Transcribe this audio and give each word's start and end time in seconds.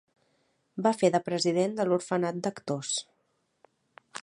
Va 0.87 0.93
fer 1.01 1.11
de 1.15 1.19
president 1.27 1.77
de 1.81 1.85
l'Orfenat 1.91 2.41
d'Actors. 2.47 2.95